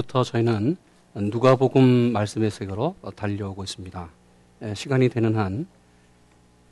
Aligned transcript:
부터 0.00 0.24
저희는 0.24 0.78
누가복음 1.14 2.12
말씀의 2.12 2.50
세계로 2.50 2.96
달려오고 3.16 3.64
있습니다. 3.64 4.08
시간이 4.74 5.10
되는 5.10 5.36
한 5.36 5.66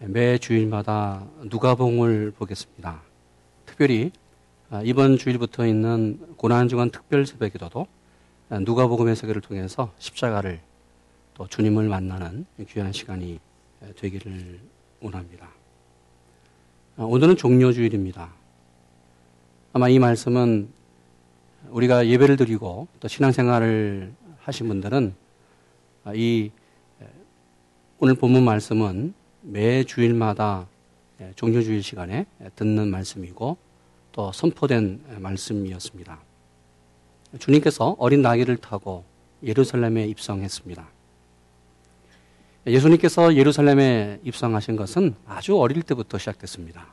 매 0.00 0.38
주일마다 0.38 1.26
누가복음을 1.42 2.30
보겠습니다. 2.38 3.02
특별히 3.66 4.12
이번 4.84 5.18
주일부터 5.18 5.66
있는 5.66 6.20
고난주간 6.36 6.90
특별 6.90 7.26
새벽 7.26 7.52
기도도 7.52 7.86
누가복음의 8.48 9.16
세계를 9.16 9.42
통해서 9.42 9.92
십자가를 9.98 10.60
또 11.34 11.46
주님을 11.48 11.88
만나는 11.88 12.46
귀한 12.68 12.92
시간이 12.92 13.40
되기를 13.96 14.60
원합니다. 15.02 15.48
오늘은 16.96 17.36
종료주일입니다. 17.36 18.30
아마 19.72 19.88
이 19.88 19.98
말씀은 19.98 20.77
우리가 21.70 22.06
예배를 22.06 22.36
드리고 22.36 22.88
또 23.00 23.08
신앙생활을 23.08 24.12
하신 24.40 24.68
분들은 24.68 25.14
이 26.14 26.50
오늘 27.98 28.14
본문 28.14 28.44
말씀은 28.44 29.14
매 29.42 29.84
주일마다 29.84 30.66
종료주일 31.34 31.82
시간에 31.82 32.26
듣는 32.56 32.88
말씀이고 32.88 33.56
또 34.12 34.32
선포된 34.32 35.02
말씀이었습니다. 35.18 36.20
주님께서 37.38 37.96
어린 37.98 38.22
나귀를 38.22 38.56
타고 38.56 39.04
예루살렘에 39.42 40.06
입성했습니다. 40.06 40.88
예수님께서 42.66 43.34
예루살렘에 43.34 44.20
입성하신 44.24 44.76
것은 44.76 45.14
아주 45.26 45.58
어릴 45.58 45.82
때부터 45.82 46.18
시작됐습니다. 46.18 46.86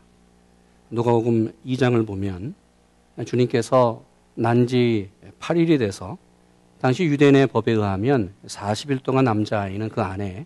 누가복음 0.90 1.54
2장을 1.66 2.06
보면 2.06 2.56
주님께서 3.26 4.04
난 4.36 4.68
지 4.68 5.10
8일이 5.40 5.80
돼서 5.80 6.18
당시 6.82 7.06
유대인의 7.06 7.48
법에 7.48 7.72
의하면 7.72 8.34
40일 8.46 9.02
동안 9.02 9.26
남자아이는 9.26 9.90
그 9.90 10.02
안에 10.02 10.46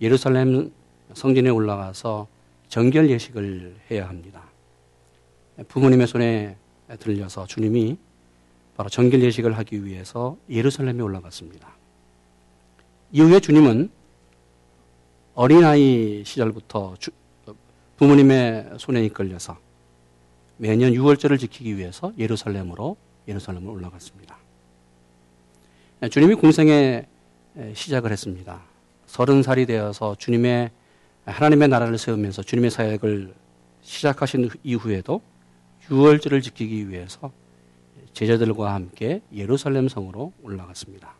예루살렘 0.00 0.72
성전에 1.12 1.50
올라가서 1.50 2.28
정결 2.68 3.10
예식을 3.10 3.76
해야 3.90 4.08
합니다. 4.08 4.42
부모님의 5.68 6.06
손에 6.06 6.56
들려서 6.98 7.46
주님이 7.46 7.98
바로 8.76 8.88
정결 8.88 9.20
예식을 9.22 9.56
하기 9.58 9.84
위해서 9.84 10.36
예루살렘에 10.48 11.00
올라갔습니다. 11.02 11.68
이후에 13.12 13.40
주님은 13.40 13.90
어린아이 15.34 16.22
시절부터 16.24 16.94
부모님의 17.96 18.70
손에 18.78 19.04
이끌려서 19.04 19.58
매년 20.56 20.92
6월절을 20.92 21.38
지키기 21.38 21.76
위해서 21.76 22.12
예루살렘으로 22.18 22.96
예루살렘을 23.28 23.70
올라갔습니다. 23.70 24.36
주님이 26.10 26.34
공생의 26.34 27.06
시작을 27.72 28.12
했습니다. 28.12 28.62
서른 29.06 29.42
살이 29.42 29.64
되어서 29.66 30.16
주님의 30.16 30.70
하나님의 31.24 31.68
나라를 31.68 31.98
세우면서 31.98 32.42
주님의 32.42 32.70
사역을 32.70 33.34
시작하신 33.82 34.50
이후에도 34.62 35.22
6월절을 35.88 36.42
지키기 36.42 36.88
위해서 36.88 37.32
제자들과 38.12 38.74
함께 38.74 39.22
예루살렘 39.34 39.88
성으로 39.88 40.32
올라갔습니다. 40.42 41.14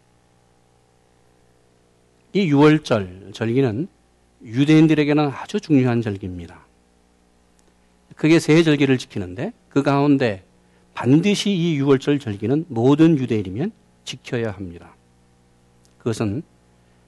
이 2.32 2.50
6월절 2.50 3.32
절기는 3.32 3.88
유대인들에게는 4.42 5.28
아주 5.28 5.60
중요한 5.60 6.02
절기입니다. 6.02 6.64
그게 8.16 8.38
세 8.38 8.62
절기를 8.62 8.98
지키는데 8.98 9.52
그 9.68 9.82
가운데 9.82 10.44
반드시 10.94 11.50
이 11.50 11.80
6월절 11.80 12.20
절기는 12.20 12.66
모든 12.68 13.18
유대인이면 13.18 13.72
지켜야 14.04 14.52
합니다. 14.52 14.94
그것은 15.98 16.42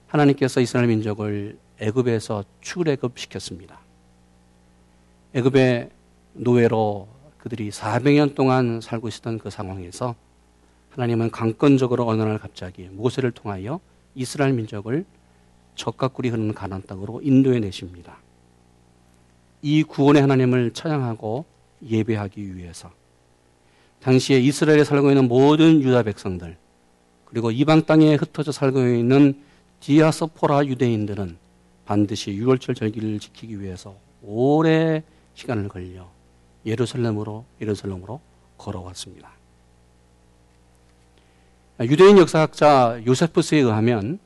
하나님께서 0.09 0.61
이스라엘 0.61 0.89
민족을 0.89 1.59
애굽에서 1.79 2.45
출애굽 2.61 3.19
시켰습니다. 3.19 3.81
애굽의 5.35 5.91
노예로 6.35 7.09
그들이 7.39 7.71
400년 7.71 8.35
동안 8.35 8.81
살고 8.81 9.09
있었던 9.09 9.39
그 9.39 9.51
상황에서 9.51 10.17
하나님은 10.91 11.31
강권적으로 11.31 12.07
어느 12.09 12.23
날 12.23 12.39
갑자기 12.39 12.89
모세를 12.91 13.31
통하여 13.31 13.81
이스라엘 14.15 14.55
민족을 14.55 15.05
적각꿀이 15.75 16.31
흐르는 16.31 16.55
가나안 16.55 16.83
땅으로 16.83 17.21
인도해 17.23 17.61
내십니다. 17.61 18.17
이 19.63 19.83
구원의 19.83 20.23
하나님을 20.23 20.73
찬양하고 20.73 21.45
예배하기 21.87 22.57
위해서 22.57 22.91
당시에 24.01 24.39
이스라엘에 24.41 24.85
살고 24.85 25.11
있는 25.11 25.29
모든 25.29 25.83
유다 25.83 26.03
백성들 26.05 26.57
그리고 27.25 27.51
이방 27.51 27.87
땅에 27.87 28.15
흩어져 28.15 28.53
살고 28.53 28.81
있는 28.81 29.43
디아스포라 29.81 30.67
유대인들은 30.67 31.37
반드시 31.85 32.33
6월절 32.33 32.75
절기를 32.77 33.19
지키기 33.21 33.61
위해서 33.61 33.97
오래 34.23 35.03
시간을 35.35 35.69
걸려 35.69 36.09
예루살렘으로 36.65 37.45
예루살렘으로 37.61 38.21
걸어왔습니다. 38.59 39.31
유대인 41.83 42.19
역사학자 42.19 43.01
요세푸스에 43.07 43.59
의하면 43.59 44.19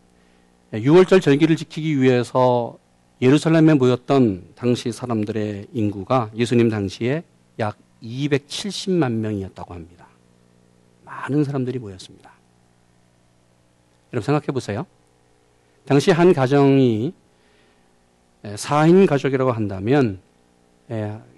6월절 0.73 1.21
절기를 1.21 1.57
지키기 1.57 2.01
위해서 2.01 2.79
예루살렘에 3.21 3.75
모였던 3.75 4.53
당시 4.55 4.93
사람들의 4.93 5.67
인구가 5.73 6.31
예수님 6.35 6.71
당시에 6.71 7.25
약 7.59 7.77
270만 8.03 9.13
명이었다고 9.13 9.75
합니다. 9.75 10.07
많은 11.05 11.45
사람들이 11.45 11.79
모였습니다. 11.79 12.33
여러분 14.13 14.25
생각해 14.25 14.47
보세요. 14.47 14.87
당시 15.87 16.11
한 16.11 16.33
가정이 16.33 17.13
4인 18.43 19.07
가족이라고 19.07 19.53
한다면 19.53 20.21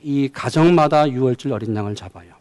이 0.02 0.28
가정마다 0.32 1.04
6월절 1.04 1.52
어린 1.52 1.74
양을 1.74 1.94
잡아요. 1.94 2.34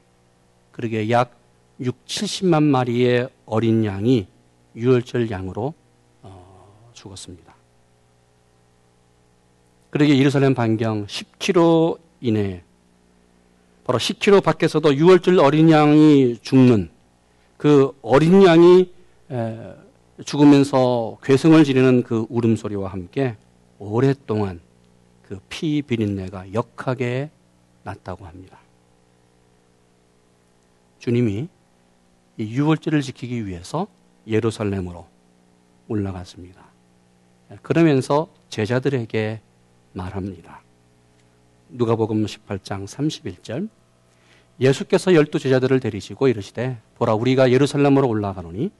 그러게 0.71 1.09
약 1.09 1.35
6, 1.79 2.05
70만 2.05 2.63
마리의 2.63 3.29
어린 3.45 3.83
양이 3.85 4.27
6월절 4.75 5.31
양으로 5.31 5.73
어, 6.21 6.91
죽었습니다. 6.93 7.53
그러게 9.89 10.17
예루살렘 10.17 10.53
반경 10.53 11.07
10km 11.07 11.99
이내에 12.21 12.63
바로 13.83 13.99
10km 13.99 14.43
밖에서도 14.43 14.89
6월절 14.91 15.43
어린 15.43 15.69
양이 15.69 16.37
죽는 16.41 16.89
그 17.57 17.97
어린 18.01 18.43
양이 18.43 18.91
죽으면서 20.25 21.17
괴성을 21.23 21.63
지르는 21.63 22.03
그 22.03 22.25
울음소리와 22.29 22.89
함께 22.89 23.35
오랫동안 23.79 24.59
그 25.31 25.39
피 25.47 25.81
비린내가 25.81 26.53
역하게 26.53 27.29
났다고 27.83 28.25
합니다. 28.25 28.59
주님이 30.99 31.47
이 32.37 32.57
6월절을 32.57 33.01
지키기 33.01 33.45
위해서 33.47 33.87
예루살렘으로 34.27 35.07
올라갔습니다. 35.87 36.65
그러면서 37.61 38.27
제자들에게 38.49 39.41
말합니다. 39.93 40.60
누가복음 41.71 42.25
18장 42.25 42.85
31절 42.85 43.69
예수께서 44.59 45.13
열두 45.13 45.39
제자들을 45.39 45.79
데리시고 45.79 46.27
이르시되 46.27 46.77
보라 46.95 47.15
우리가 47.15 47.51
예루살렘으로 47.51 48.07
올라가노니 48.07 48.71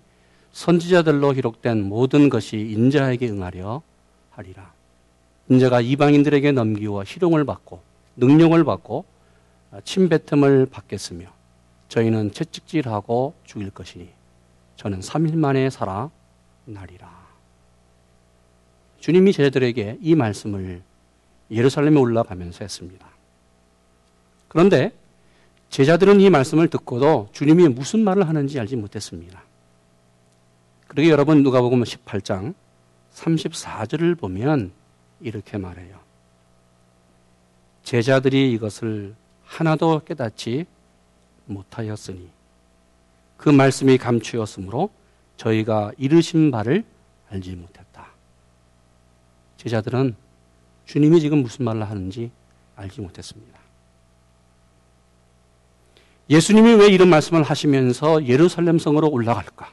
선지자들로 0.52 1.32
기록된 1.32 1.88
모든 1.88 2.30
것이 2.30 2.58
인자에게 2.58 3.30
응하려 3.30 3.82
하리라. 4.32 4.74
인자가 5.50 5.82
이방인들에게 5.82 6.52
넘기워 6.52 7.04
희롱을 7.04 7.46
받고 7.46 7.82
능력을 8.18 8.62
받고 8.64 9.06
침뱉음을 9.84 10.68
받겠으며 10.68 11.28
저희는 11.88 12.32
채찍질하고 12.34 13.34
죽일 13.46 13.70
것이니 13.72 14.10
저는 14.76 15.00
3일 15.00 15.36
만에 15.36 15.70
살아 15.70 16.10
나리라. 16.66 17.10
주님이 19.00 19.34
제자들에게 19.34 19.98
이 20.02 20.16
말씀을 20.16 20.84
예루살렘에 21.52 22.00
올라가면서 22.00 22.64
했습니다. 22.64 23.08
그런데 24.48 24.92
제자들은 25.70 26.20
이 26.20 26.30
말씀을 26.30 26.68
듣고도 26.68 27.30
주님이 27.32 27.70
무슨 27.70 28.04
말을 28.04 28.28
하는지 28.28 28.60
알지 28.60 28.76
못했습니다. 28.76 29.42
그러게 30.88 31.10
여러분 31.10 31.44
누가복음 31.44 31.84
18장 31.84 32.54
34절을 33.14 34.20
보면 34.20 34.72
이렇게 35.22 35.58
말해요. 35.58 36.00
제자들이 37.84 38.52
이것을 38.54 39.16
하나도 39.46 40.02
깨닫지 40.06 40.66
못하였으니 41.46 42.30
그 43.38 43.50
말씀이 43.50 43.98
감추었으므로 43.98 44.90
저희가 45.38 45.92
이르신 45.98 46.52
바를 46.52 46.84
알지 47.30 47.56
못했다. 47.56 48.08
제자들은 49.58 50.16
주님이 50.92 51.22
지금 51.22 51.42
무슨 51.42 51.64
말을 51.64 51.90
하는지 51.90 52.32
알지 52.76 53.00
못했습니다. 53.00 53.58
예수님이 56.30 56.74
왜 56.74 56.88
이런 56.88 57.08
말씀을 57.08 57.44
하시면서 57.44 58.26
예루살렘 58.26 58.78
성으로 58.78 59.10
올라갈까? 59.10 59.72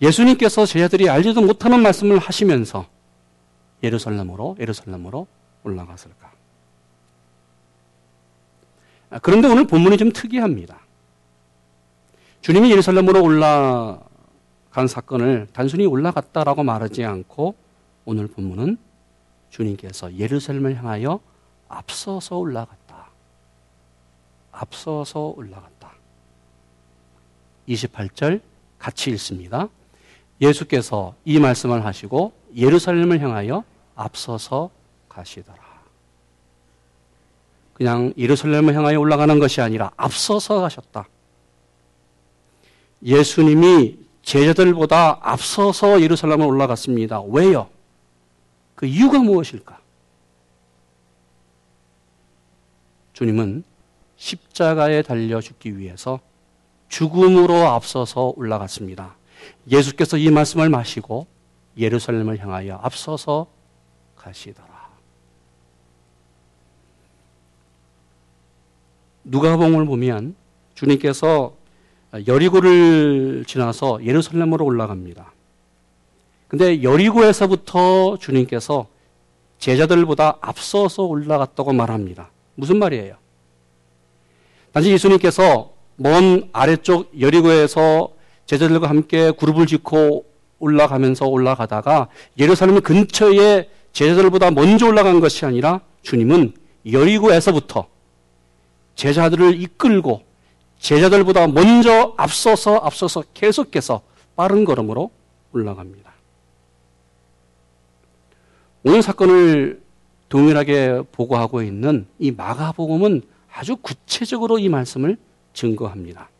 예수님께서 0.00 0.64
제자들이 0.64 1.10
알지도 1.10 1.42
못하는 1.42 1.82
말씀을 1.82 2.18
하시면서 2.18 2.86
예루살렘으로 3.82 4.56
예루살렘으로 4.58 5.26
올라갔을까? 5.62 6.32
아, 9.10 9.18
그런데 9.18 9.46
오늘 9.46 9.66
본문이 9.66 9.98
좀 9.98 10.10
특이합니다. 10.10 10.80
주님이 12.40 12.70
예루살렘으로 12.70 13.22
올라간 13.22 14.88
사건을 14.88 15.48
단순히 15.52 15.84
올라갔다라고 15.84 16.62
말하지 16.62 17.04
않고 17.04 17.54
오늘 18.06 18.26
본문은 18.26 18.78
주님께서 19.52 20.16
예루살렘을 20.16 20.76
향하여 20.76 21.20
앞서서 21.68 22.38
올라갔다. 22.38 23.10
앞서서 24.50 25.34
올라갔다. 25.36 25.92
28절 27.68 28.40
같이 28.78 29.10
읽습니다. 29.10 29.68
예수께서 30.40 31.14
이 31.24 31.38
말씀을 31.38 31.84
하시고 31.84 32.32
예루살렘을 32.56 33.20
향하여 33.20 33.62
앞서서 33.94 34.70
가시더라. 35.08 35.60
그냥 37.74 38.12
예루살렘을 38.16 38.74
향하여 38.74 38.98
올라가는 38.98 39.38
것이 39.38 39.60
아니라 39.60 39.92
앞서서 39.96 40.60
가셨다. 40.60 41.08
예수님이 43.02 43.98
제자들보다 44.22 45.18
앞서서 45.20 46.00
예루살렘을 46.00 46.46
올라갔습니다. 46.46 47.22
왜요? 47.22 47.68
그 48.74 48.86
이유가 48.86 49.18
무엇일까? 49.18 49.80
주님은 53.12 53.64
십자가에 54.16 55.02
달려 55.02 55.40
죽기 55.40 55.78
위해서 55.78 56.20
죽음으로 56.88 57.66
앞서서 57.68 58.32
올라갔습니다. 58.36 59.16
예수께서 59.70 60.16
이 60.16 60.30
말씀을 60.30 60.68
마시고 60.68 61.26
예루살렘을 61.76 62.38
향하여 62.38 62.78
앞서서 62.82 63.46
가시더라. 64.16 64.90
누가복음을 69.24 69.86
보면 69.86 70.34
주님께서 70.74 71.54
여리고를 72.26 73.44
지나서 73.46 74.04
예루살렘으로 74.04 74.64
올라갑니다. 74.64 75.32
근데 76.52 76.82
여리고에서부터 76.82 78.18
주님께서 78.18 78.86
제자들보다 79.58 80.36
앞서서 80.42 81.04
올라갔다고 81.04 81.72
말합니다. 81.72 82.28
무슨 82.56 82.78
말이에요? 82.78 83.14
단지 84.70 84.92
예수님께서 84.92 85.72
먼 85.96 86.50
아래쪽 86.52 87.18
여리고에서 87.18 88.10
제자들과 88.44 88.90
함께 88.90 89.30
그룹을 89.30 89.66
짓고 89.66 90.26
올라가면서 90.58 91.26
올라가다가 91.26 92.08
예루살렘 92.38 92.82
근처에 92.82 93.70
제자들보다 93.94 94.50
먼저 94.50 94.88
올라간 94.88 95.20
것이 95.20 95.46
아니라 95.46 95.80
주님은 96.02 96.52
여리고에서부터 96.92 97.86
제자들을 98.96 99.58
이끌고 99.58 100.20
제자들보다 100.80 101.46
먼저 101.46 102.12
앞서서 102.18 102.76
앞서서 102.76 103.24
계속해서 103.32 104.02
빠른 104.36 104.66
걸음으로 104.66 105.10
올라갑니다. 105.52 106.12
오늘 108.84 109.02
사건을 109.02 109.82
동일하게 110.28 111.02
보고하고 111.12 111.62
있는 111.62 112.06
이 112.18 112.30
마가복음은 112.32 113.22
아주 113.52 113.76
구체적으로 113.76 114.58
이 114.58 114.68
말씀을 114.68 115.18
증거합니다. 115.52 116.30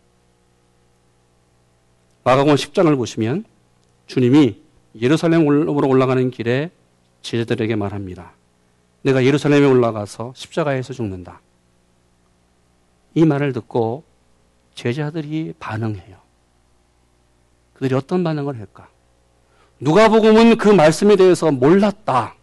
마가복음 2.24 2.54
10장을 2.54 2.96
보시면 2.96 3.44
주님이 4.06 4.60
예루살렘으로 5.00 5.88
올라가는 5.88 6.30
길에 6.30 6.70
제자들에게 7.22 7.76
말합니다. 7.76 8.32
내가 9.02 9.24
예루살렘에 9.24 9.64
올라가서 9.64 10.32
십자가에서 10.34 10.92
죽는다. 10.92 11.40
이 13.14 13.24
말을 13.24 13.52
듣고 13.52 14.04
제자들이 14.74 15.54
반응해요. 15.58 16.16
그들이 17.74 17.94
어떤 17.94 18.24
반응을 18.24 18.58
할까? 18.58 18.88
누가복음은 19.82 20.58
그 20.58 20.68
말씀에 20.68 21.16
대해서 21.16 21.50
몰랐다. 21.50 22.36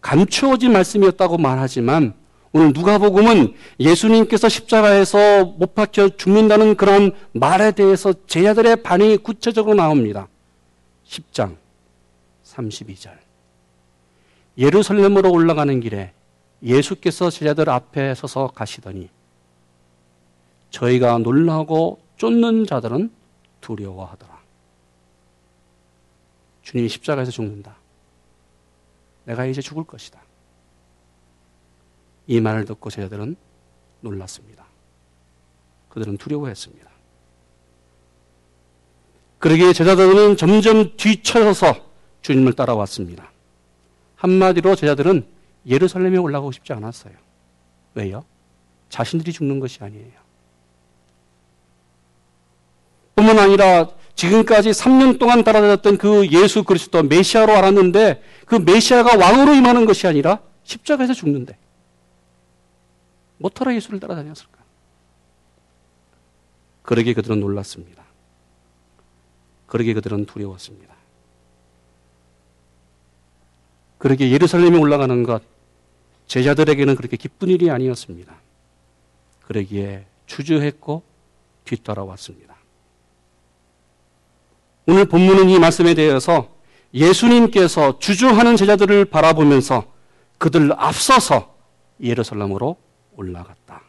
감추어진 0.00 0.72
말씀이었다고 0.72 1.38
말하지만 1.38 2.14
오늘 2.52 2.72
누가복음은 2.72 3.54
예수님께서 3.78 4.48
십자가에서 4.48 5.44
못 5.44 5.76
박혀 5.76 6.08
죽는다는 6.08 6.74
그런 6.74 7.12
말에 7.32 7.70
대해서 7.70 8.12
제자들의 8.26 8.82
반응이 8.82 9.18
구체적으로 9.18 9.74
나옵니다. 9.74 10.26
10장 11.06 11.56
32절. 12.44 13.12
예루살렘으로 14.58 15.30
올라가는 15.30 15.78
길에 15.78 16.12
예수께서 16.60 17.30
제자들 17.30 17.70
앞에 17.70 18.16
서서 18.16 18.48
가시더니 18.48 19.08
저희가 20.70 21.18
놀라고 21.18 22.00
쫓는 22.16 22.66
자들은 22.66 23.12
두려워하더라. 23.60 24.41
주님이 26.62 26.88
십자가에서 26.88 27.30
죽는다. 27.30 27.76
내가 29.24 29.46
이제 29.46 29.60
죽을 29.60 29.84
것이다. 29.84 30.20
이 32.26 32.40
말을 32.40 32.64
듣고 32.64 32.90
제자들은 32.90 33.36
놀랐습니다. 34.00 34.64
그들은 35.88 36.16
두려워했습니다. 36.16 36.90
그러기에 39.38 39.72
제자들은 39.72 40.36
점점 40.36 40.96
뒤쳐서 40.96 41.74
주님을 42.22 42.52
따라왔습니다. 42.52 43.30
한마디로 44.16 44.76
제자들은 44.76 45.26
예루살렘에 45.66 46.16
올라가고 46.16 46.52
싶지 46.52 46.72
않았어요. 46.72 47.14
왜요? 47.94 48.24
자신들이 48.88 49.32
죽는 49.32 49.58
것이 49.58 49.82
아니에요. 49.82 50.22
뿐만 53.16 53.38
아니라 53.38 53.90
지금까지 54.14 54.70
3년 54.70 55.18
동안 55.18 55.42
따라다녔던 55.42 55.98
그 55.98 56.28
예수 56.30 56.64
그리스도 56.64 57.02
메시아로 57.02 57.52
알았는데 57.52 58.22
그 58.46 58.56
메시아가 58.56 59.16
왕으로 59.16 59.54
임하는 59.54 59.84
것이 59.84 60.06
아니라 60.06 60.40
십자가에서 60.64 61.14
죽는데 61.14 61.56
못하러 63.38 63.74
예수를 63.74 63.98
따라다녔을까? 63.98 64.62
그러게 66.82 67.14
그들은 67.14 67.40
놀랐습니다. 67.40 68.02
그러게 69.66 69.94
그들은 69.94 70.26
두려웠습니다. 70.26 70.94
그러게 73.98 74.30
예루살렘에 74.30 74.76
올라가는 74.78 75.22
것 75.22 75.42
제자들에게는 76.26 76.96
그렇게 76.96 77.16
기쁜 77.16 77.48
일이 77.48 77.70
아니었습니다. 77.70 78.34
그러기에 79.46 80.06
주저했고 80.26 81.02
뒤따라왔습니다. 81.64 82.56
오늘 84.86 85.04
본문은 85.04 85.48
이 85.48 85.58
말씀에 85.58 85.94
대해서 85.94 86.48
예수님께서 86.92 87.98
주저하는 87.98 88.56
제자들을 88.56 89.06
바라보면서 89.06 89.84
그들 90.38 90.72
앞서서 90.76 91.54
예루살렘으로 92.00 92.76
올라갔다. 93.16 93.82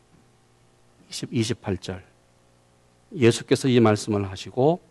20, 1.09 1.31
28절. 1.31 2.01
예수께서 3.15 3.67
이 3.67 3.79
말씀을 3.79 4.29
하시고 4.29 4.81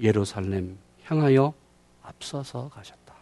예루살렘 0.00 0.78
향하여 1.04 1.54
앞서서 2.02 2.68
가셨다. 2.68 3.14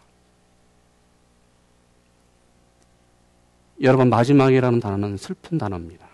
여러분, 3.81 4.09
마지막이라는 4.09 4.79
단어는 4.79 5.17
슬픈 5.17 5.57
단어입니다. 5.57 6.07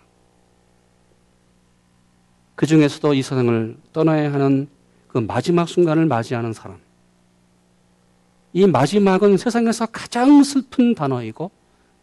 그 2.54 2.66
중에서도 2.66 3.14
이 3.14 3.22
세상을 3.22 3.76
떠나야 3.92 4.32
하는 4.32 4.68
그 5.12 5.18
마지막 5.18 5.68
순간을 5.68 6.06
맞이하는 6.06 6.54
사람. 6.54 6.78
이 8.54 8.66
마지막은 8.66 9.36
세상에서 9.36 9.86
가장 9.86 10.42
슬픈 10.42 10.94
단어이고 10.94 11.50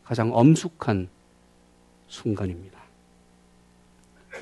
가장 0.04 0.30
엄숙한 0.32 1.10
순간입니다. 2.08 2.80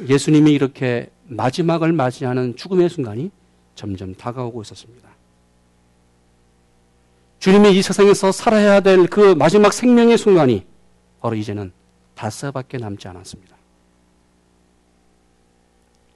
예수님이 0.07 0.51
이렇게 0.51 1.09
마지막을 1.27 1.93
맞이하는 1.93 2.57
죽음의 2.57 2.89
순간이 2.89 3.31
점점 3.75 4.13
다가오고 4.15 4.61
있었습니다. 4.63 5.07
주님이 7.39 7.77
이 7.77 7.81
세상에서 7.81 8.33
살아야 8.33 8.81
될 8.81 9.07
그 9.07 9.33
마지막 9.33 9.71
생명의 9.71 10.17
순간이 10.17 10.65
바로 11.21 11.35
이제는 11.35 11.71
닷새밖에 12.15 12.79
남지 12.79 13.07
않았습니다. 13.07 13.55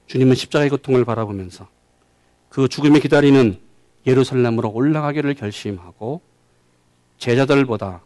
주님은 0.06 0.34
십자가의 0.34 0.68
고통을 0.68 1.06
바라보면서 1.06 1.66
그 2.52 2.68
죽음이 2.68 3.00
기다리는 3.00 3.58
예루살렘으로 4.06 4.70
올라가기를 4.70 5.32
결심하고 5.32 6.20
제자들보다 7.16 8.02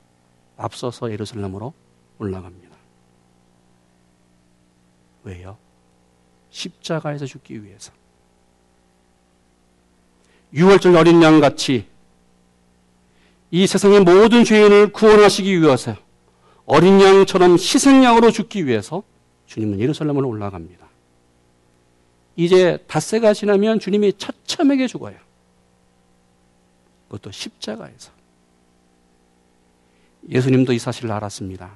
앞서서 0.56 1.10
예루살렘으로 1.10 1.74
올라갑니다. 2.20 2.76
왜요? 5.24 5.58
십자가에서 6.50 7.26
죽기 7.26 7.64
위해서. 7.64 7.90
유월절 10.54 10.96
어린 10.96 11.20
양 11.24 11.40
같이 11.40 11.88
이 13.50 13.66
세상의 13.66 14.02
모든 14.02 14.44
죄인을 14.44 14.92
구원하시기 14.92 15.60
위해서 15.60 15.96
어린 16.66 17.00
양처럼 17.00 17.54
희생양으로 17.54 18.30
죽기 18.30 18.64
위해서 18.66 19.02
주님은 19.46 19.80
예루살렘으로 19.80 20.28
올라갑니다. 20.28 20.86
이제 22.36 22.78
닷새가 22.86 23.32
지나면 23.32 23.80
주님이 23.80 24.12
처참하게 24.18 24.86
죽어요. 24.86 25.16
그것도 27.08 27.30
십자가에서. 27.32 28.12
예수님도 30.28 30.72
이 30.72 30.78
사실을 30.78 31.12
알았습니다. 31.12 31.72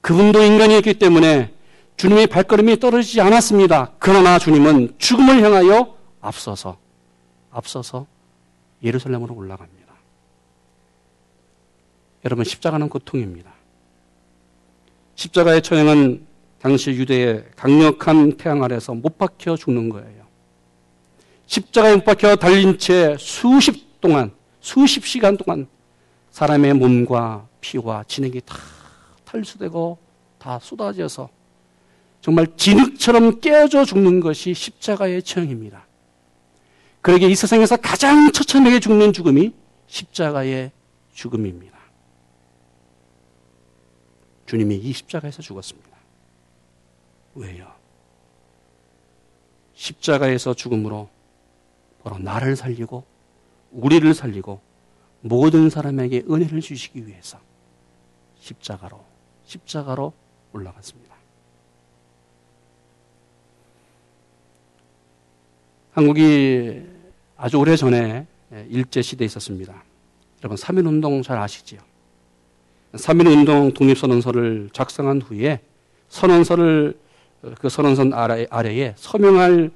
그분도 0.00 0.42
인간이었기 0.42 0.94
때문에 0.94 1.54
주님의 1.96 2.26
발걸음이 2.26 2.80
떨어지지 2.80 3.20
않았습니다. 3.20 3.92
그러나 3.98 4.38
주님은 4.38 4.96
죽음을 4.98 5.42
향하여 5.42 5.96
앞서서, 6.20 6.78
앞서서 7.50 8.06
예루살렘으로 8.82 9.34
올라갑니다. 9.34 9.94
여러분, 12.24 12.44
십자가는 12.44 12.88
고통입니다. 12.88 13.52
십자가의 15.14 15.62
처형은 15.62 16.26
당시 16.64 16.92
유대의 16.92 17.44
강력한 17.56 18.38
태양 18.38 18.64
아래서 18.64 18.94
못 18.94 19.18
박혀 19.18 19.54
죽는 19.54 19.90
거예요. 19.90 20.24
십자가에 21.44 21.96
못 21.96 22.04
박혀 22.06 22.36
달린 22.36 22.78
채 22.78 23.18
수십 23.18 24.00
동안, 24.00 24.32
수십 24.60 25.04
시간 25.04 25.36
동안 25.36 25.66
사람의 26.30 26.72
몸과 26.72 27.46
피와 27.60 28.04
진액이 28.04 28.40
다 28.46 28.56
탈수되고 29.26 29.98
다 30.38 30.58
쏟아져서 30.58 31.28
정말 32.22 32.46
진흙처럼 32.56 33.40
깨어져 33.40 33.84
죽는 33.84 34.20
것이 34.20 34.54
십자가의 34.54 35.22
처형입니다. 35.22 35.86
그러게 37.02 37.28
이 37.28 37.34
세상에서 37.34 37.76
가장 37.76 38.32
처참하게 38.32 38.80
죽는 38.80 39.12
죽음이 39.12 39.52
십자가의 39.86 40.72
죽음입니다. 41.12 41.78
주님이 44.46 44.76
이 44.76 44.94
십자가에서 44.94 45.42
죽었습니다. 45.42 45.93
왜요? 47.34 47.72
십자가에서 49.74 50.54
죽음으로 50.54 51.08
바로 52.02 52.18
나를 52.18 52.56
살리고 52.56 53.04
우리를 53.72 54.14
살리고 54.14 54.60
모든 55.20 55.70
사람에게 55.70 56.24
은혜를 56.30 56.60
주시기 56.60 57.06
위해서 57.06 57.38
십자가로 58.40 59.02
십자가로 59.46 60.12
올라갔습니다. 60.52 61.14
한국이 65.92 66.82
아주 67.36 67.56
오래 67.56 67.76
전에 67.76 68.26
일제 68.68 69.00
시대에 69.00 69.26
있었습니다. 69.26 69.82
여러분 70.42 70.56
3.1 70.56 70.86
운동 70.86 71.22
잘 71.22 71.38
아시지요? 71.38 71.80
3.1 72.92 73.26
운동 73.26 73.72
독립선언서를 73.72 74.70
작성한 74.72 75.22
후에 75.22 75.60
선언서를 76.08 76.98
그 77.58 77.68
선언선 77.68 78.12
아래, 78.12 78.46
아래에 78.50 78.94
서명할 78.96 79.70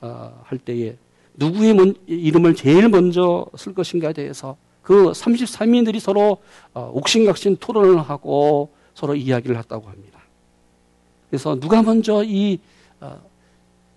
어, 0.00 0.42
할 0.44 0.58
때에 0.58 0.96
누구의 1.34 1.74
먼, 1.74 1.94
이름을 2.06 2.54
제일 2.54 2.88
먼저 2.88 3.46
쓸 3.56 3.74
것인가에 3.74 4.12
대해서 4.12 4.56
그 4.82 5.12
33인들이 5.12 6.00
서로 6.00 6.38
어, 6.74 6.90
옥신각신 6.94 7.56
토론을 7.56 8.00
하고 8.00 8.70
서로 8.94 9.14
이야기를 9.14 9.56
했다고 9.58 9.88
합니다. 9.88 10.20
그래서 11.28 11.58
누가 11.58 11.82
먼저 11.82 12.24
이 12.24 12.58
어, 13.00 13.20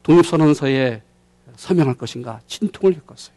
독립선언서에 0.04 1.02
서명할 1.56 1.96
것인가 1.96 2.42
진통을 2.48 2.94
겪었어요. 2.96 3.36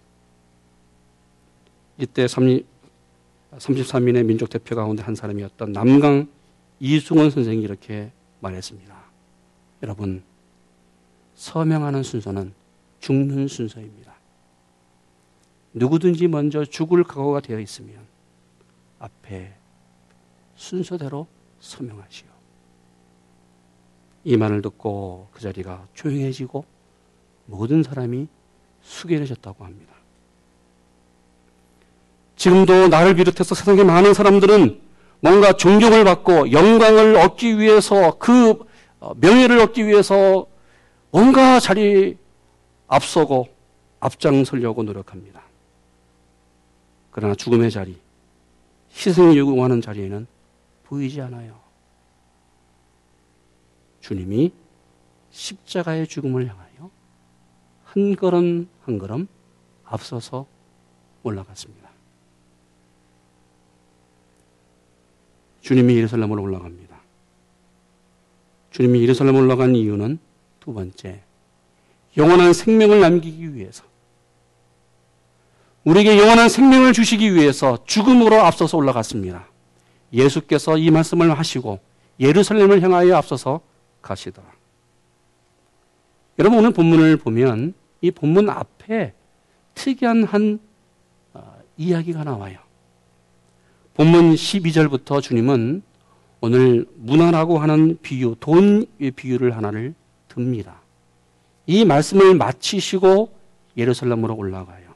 이때 1.99 2.27
33인의 2.27 4.25
민족 4.25 4.51
대표 4.51 4.77
가운데 4.77 5.03
한 5.03 5.15
사람이었던 5.15 5.73
남강 5.73 6.29
이승원 6.79 7.31
선생이 7.31 7.63
이렇게 7.63 8.11
말했습니다. 8.41 8.96
여러분, 9.87 10.25
서명하는 11.37 12.03
순서는 12.03 12.53
죽는 12.99 13.47
순서입니다. 13.47 14.15
누구든지 15.75 16.27
먼저 16.27 16.65
죽을 16.65 17.05
각오가 17.05 17.39
되어 17.39 17.61
있으면 17.61 17.99
앞에 18.99 19.55
순서대로 20.57 21.29
서명하시오. 21.61 22.27
이 24.25 24.37
말을 24.37 24.61
듣고 24.63 25.29
그 25.31 25.41
자리가 25.41 25.87
조용해지고 25.95 26.65
모든 27.47 27.85
사람이 27.85 28.27
숙연해졌다고 28.83 29.65
합니다. 29.65 29.95
지금도 32.35 32.89
나를 32.89 33.15
비롯해서 33.15 33.55
세상의 33.55 33.85
많은 33.85 34.15
사람들은 34.15 34.81
뭔가 35.21 35.53
존경을 35.53 36.03
받고 36.03 36.51
영광을 36.51 37.17
얻기 37.19 37.61
위해서 37.61 38.19
그 38.19 38.51
어, 38.51 38.66
명예를 39.01 39.59
얻기 39.61 39.87
위해서 39.87 40.47
뭔가 41.11 41.61
자리 41.61 42.17
앞서고 42.89 43.49
앞장서려고 44.01 44.83
노력합니다. 44.83 45.43
그러나 47.11 47.35
죽음의 47.35 47.71
자리, 47.71 47.99
희생을 48.93 49.37
요구하는 49.37 49.81
자리에는 49.81 50.27
보이지 50.85 51.21
않아요. 51.23 51.59
주님이 54.01 54.53
십자가의 55.31 56.07
죽음을 56.07 56.49
향하여 56.49 56.91
한 57.85 58.17
걸음 58.17 58.69
한 58.83 58.99
걸음 58.99 59.27
앞서서 59.85 60.47
올라갔습니다. 61.23 61.91
주님이 65.61 65.97
예루살렘으로 65.97 66.43
올라갑니다. 66.43 66.86
주님이 68.77 69.01
예루살렘 69.01 69.37
올라간 69.37 69.75
이유는 69.75 70.19
두 70.61 70.75
번째, 70.75 71.23
영원한 72.19 72.53
생명을 72.53 73.01
남기기 73.01 73.55
위해서. 73.55 73.85
우리에게 75.85 76.19
영원한 76.19 76.51
생명을 76.51 76.93
주시기 76.93 77.35
위해서 77.35 77.79
죽음으로 77.87 78.39
앞서서 78.43 78.77
올라갔습니다. 78.77 79.49
예수께서 80.13 80.77
이 80.77 80.91
말씀을 80.91 81.39
하시고 81.39 81.81
예루살렘을 82.21 82.83
향하여 82.83 83.17
앞서서 83.17 83.63
가시더라. 84.03 84.47
여러분 86.39 86.59
오늘 86.59 86.73
본문을 86.73 87.17
보면 87.17 87.73
이 88.03 88.11
본문 88.11 88.51
앞에 88.51 89.15
특이한 89.75 90.25
한 90.25 90.59
어, 91.33 91.57
이야기가 91.79 92.25
나와요. 92.25 92.59
본문 93.95 94.35
12절부터 94.35 95.23
주님은 95.23 95.83
오늘 96.41 96.87
문화라고 96.97 97.59
하는 97.59 97.99
비유, 98.03 98.37
돈의 98.39 99.13
비유를 99.17 99.57
하나를 99.57 99.95
듭니다. 100.29 100.81
이 101.67 101.85
말씀을 101.85 102.35
마치시고 102.35 103.33
예루살렘으로 103.77 104.37
올라가요. 104.37 104.87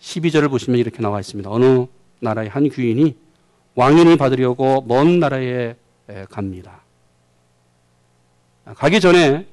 12절을 0.00 0.50
보시면 0.50 0.78
이렇게 0.78 1.00
나와 1.02 1.20
있습니다. 1.20 1.50
어느 1.50 1.86
나라의 2.20 2.48
한 2.48 2.68
귀인이 2.68 3.16
왕인을 3.74 4.16
받으려고 4.16 4.84
먼 4.86 5.20
나라에 5.20 5.76
갑니다. 6.30 6.82
가기 8.64 9.00
전에 9.00 9.46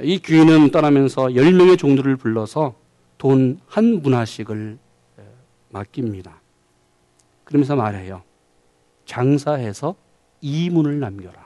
이 0.00 0.18
귀인은 0.18 0.70
떠나면서 0.70 1.26
10명의 1.26 1.78
종들을 1.78 2.16
불러서 2.16 2.74
돈 3.18 3.60
한 3.66 4.02
문화씩을 4.02 4.78
맡깁니다. 5.70 6.40
그러면서 7.44 7.76
말해요. 7.76 8.22
장사해서 9.04 9.94
이문을 10.40 11.00
남겨라. 11.00 11.42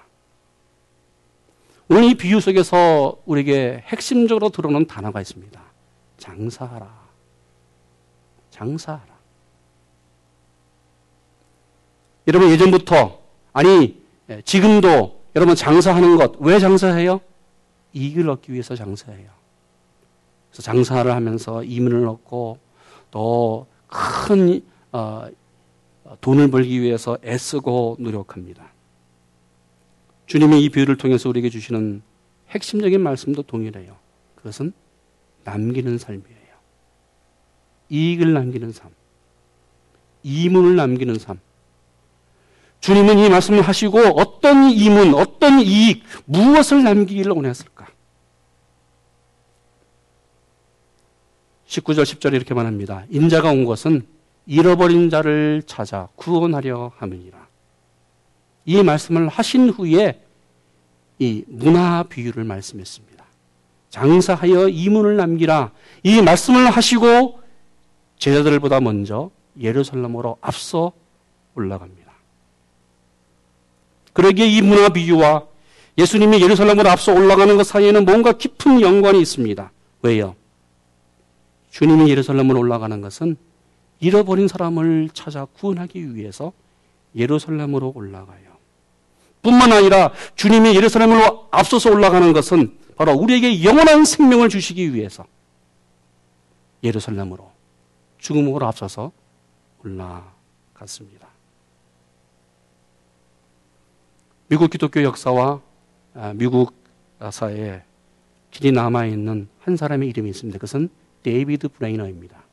오늘 1.88 2.04
이 2.04 2.14
비유 2.14 2.40
속에서 2.40 3.20
우리에게 3.26 3.82
핵심적으로 3.86 4.48
들어오는 4.48 4.86
단어가 4.86 5.20
있습니다. 5.20 5.60
장사하라. 6.18 7.06
장사하라. 8.50 9.16
여러분 12.26 12.50
예전부터 12.50 13.20
아니 13.52 14.02
지금도 14.44 15.20
여러분 15.36 15.54
장사하는 15.54 16.16
것 16.16 16.34
왜 16.40 16.58
장사해요? 16.58 17.20
이익을 17.92 18.28
얻기 18.28 18.52
위해서 18.52 18.74
장사해요. 18.74 19.30
그래서 20.50 20.62
장사를 20.62 21.10
하면서 21.10 21.62
이문을 21.62 22.06
얻고 22.08 22.58
또 23.10 23.66
큰 23.88 24.62
어, 24.92 25.26
돈을 26.20 26.50
벌기 26.50 26.80
위해서 26.80 27.18
애쓰고 27.24 27.96
노력합니다. 28.00 28.72
주님이 30.26 30.64
이 30.64 30.68
비유를 30.68 30.96
통해서 30.96 31.28
우리에게 31.28 31.50
주시는 31.50 32.02
핵심적인 32.50 33.00
말씀도 33.00 33.42
동일해요. 33.42 33.96
그것은 34.34 34.72
남기는 35.44 35.98
삶이에요. 35.98 36.36
이익을 37.88 38.32
남기는 38.32 38.72
삶. 38.72 38.90
이문을 40.22 40.76
남기는 40.76 41.18
삶. 41.18 41.38
주님은 42.80 43.18
이 43.18 43.28
말씀을 43.28 43.62
하시고 43.62 43.98
어떤 44.16 44.70
이문, 44.70 45.14
어떤 45.14 45.60
이익, 45.60 46.02
무엇을 46.24 46.82
남기기를 46.82 47.32
원했을까? 47.32 47.86
19절 51.66 52.02
10절에 52.02 52.34
이렇게 52.34 52.54
말합니다. 52.54 53.04
인자가 53.10 53.50
온 53.50 53.64
것은 53.64 54.06
잃어버린 54.46 55.10
자를 55.10 55.62
찾아 55.66 56.08
구원하려 56.16 56.92
함이니라. 56.96 57.46
이 58.64 58.82
말씀을 58.82 59.28
하신 59.28 59.70
후에 59.70 60.22
이 61.18 61.44
문화 61.48 62.04
비유를 62.04 62.44
말씀했습니다. 62.44 63.24
장사하여 63.90 64.68
이문을 64.68 65.16
남기라. 65.16 65.72
이 66.02 66.20
말씀을 66.20 66.70
하시고 66.70 67.40
제자들보다 68.18 68.80
먼저 68.80 69.30
예루살렘으로 69.60 70.38
앞서 70.40 70.92
올라갑니다. 71.54 72.12
그러기에 74.12 74.46
이 74.46 74.62
문화 74.62 74.88
비유와 74.88 75.46
예수님이 75.98 76.42
예루살렘으로 76.42 76.88
앞서 76.90 77.12
올라가는 77.12 77.56
것 77.56 77.66
사이에는 77.66 78.04
뭔가 78.04 78.32
깊은 78.32 78.80
연관이 78.80 79.20
있습니다. 79.20 79.72
왜요? 80.02 80.34
주님이 81.70 82.10
예루살렘으로 82.10 82.58
올라가는 82.58 83.00
것은 83.00 83.36
잃어버린 84.00 84.48
사람을 84.48 85.10
찾아 85.12 85.44
구원하기 85.44 86.14
위해서 86.14 86.52
예루살렘으로 87.14 87.92
올라가요. 87.94 88.56
뿐만 89.42 89.72
아니라 89.72 90.12
주님이 90.34 90.74
예루살렘으로 90.74 91.48
앞서서 91.50 91.90
올라가는 91.90 92.32
것은 92.32 92.78
바로 92.96 93.12
우리에게 93.12 93.62
영원한 93.62 94.04
생명을 94.04 94.48
주시기 94.48 94.92
위해서 94.94 95.24
예루살렘으로 96.82 97.52
죽음으로 98.18 98.66
앞서서 98.66 99.12
올라갔습니다. 99.84 101.28
미국 104.48 104.70
기독교 104.70 105.02
역사와 105.02 105.60
아, 106.14 106.32
미국 106.34 106.74
사회에 107.30 107.82
길이 108.50 108.72
남아있는 108.72 109.48
한 109.60 109.76
사람의 109.76 110.08
이름이 110.08 110.30
있습니다. 110.30 110.56
그것은 110.58 110.88
데이비드 111.22 111.68
브레이너입니다. 111.68 112.45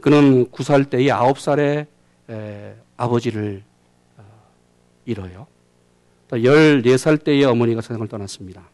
그는 0.00 0.46
9살 0.46 0.90
때에 0.90 1.06
9살에 1.06 1.86
아버지를 2.96 3.62
어, 4.16 4.22
잃어요. 5.04 5.46
14살 6.30 7.22
때에 7.22 7.44
어머니가 7.44 7.80
세상을 7.80 8.06
떠났습니다. 8.08 8.68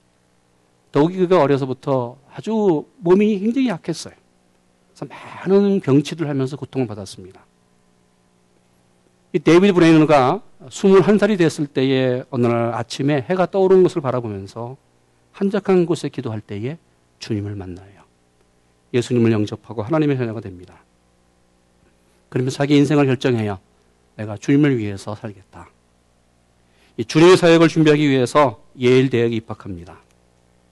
더욱이 0.90 1.16
그가 1.18 1.40
어려서부터 1.42 2.18
아주 2.34 2.86
몸이 2.98 3.38
굉장히 3.40 3.68
약했어요. 3.68 4.14
그래서 4.90 5.06
많은 5.06 5.80
병치레를 5.80 6.28
하면서 6.28 6.56
고통을 6.56 6.86
받았습니다. 6.86 7.44
이 9.32 9.38
데이비드 9.38 9.72
브레이너가 9.72 10.42
21살이 10.66 11.38
됐을 11.38 11.66
때에 11.66 12.22
어느 12.30 12.46
날 12.46 12.74
아침에 12.74 13.26
해가 13.28 13.46
떠오르는 13.50 13.82
것을 13.82 14.02
바라보면서 14.02 14.76
한적한 15.32 15.86
곳에 15.86 16.10
기도할 16.10 16.40
때에 16.42 16.76
주님을 17.18 17.54
만나요. 17.54 18.02
예수님을 18.92 19.32
영접하고 19.32 19.82
하나님의 19.82 20.18
자녀가 20.18 20.40
됩니다. 20.40 20.84
그러면서 22.32 22.56
자기 22.56 22.78
인생을 22.78 23.04
결정해요. 23.04 23.58
내가 24.16 24.38
주님을 24.38 24.78
위해서 24.78 25.14
살겠다. 25.14 25.68
이 26.96 27.04
주님의 27.04 27.36
사역을 27.36 27.68
준비하기 27.68 28.08
위해서 28.08 28.64
예일 28.78 29.10
대학에 29.10 29.36
입학합니다. 29.36 29.98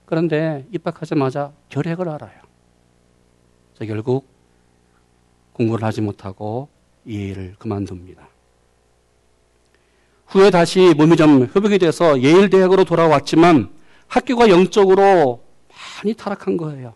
그런데 0.07 0.67
입학하자마자 0.73 1.53
결핵을 1.69 2.09
알아요. 2.09 2.41
결국 3.79 4.27
공부를 5.53 5.85
하지 5.85 6.01
못하고 6.01 6.71
예일을 7.07 7.57
그만둡니다. 7.59 8.27
후에 10.29 10.49
다시 10.49 10.95
몸이 10.97 11.17
좀 11.17 11.43
회복이 11.43 11.79
돼서 11.79 12.23
예일 12.23 12.49
대학으로 12.49 12.85
돌아왔지만 12.85 13.71
학교가 14.07 14.49
영적으로 14.49 15.45
많이 15.99 16.15
타락한 16.15 16.57
거예요. 16.57 16.95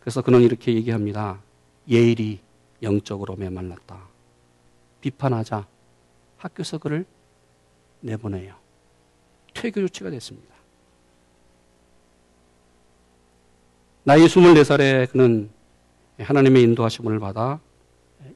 그래서 0.00 0.22
그는 0.22 0.42
이렇게 0.42 0.74
얘기합니다. 0.74 1.40
예일이 1.88 2.40
영적으로 2.82 3.36
메말랐다. 3.36 4.08
비판하자 5.00 5.66
학교에서 6.36 6.78
그를 6.78 7.04
내보내요. 8.00 8.54
퇴교 9.54 9.80
조치가 9.82 10.10
됐습니다. 10.10 10.54
나이 14.04 14.20
24살에 14.20 15.10
그는 15.10 15.50
하나님의 16.18 16.62
인도하심을 16.62 17.18
받아 17.18 17.60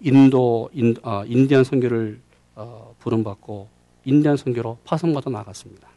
인도, 0.00 0.70
인, 0.72 0.94
어, 1.02 1.24
인디안 1.24 1.64
선교를 1.64 2.20
어, 2.54 2.94
부름받고 2.98 3.68
인디안 4.04 4.36
선교로 4.36 4.78
파송받아 4.84 5.30
나갔습니다. 5.30 5.88